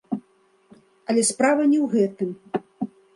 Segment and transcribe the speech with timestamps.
[1.13, 2.29] Але справа не ў гэтым.